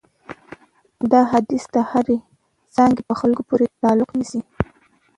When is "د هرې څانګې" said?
1.73-3.01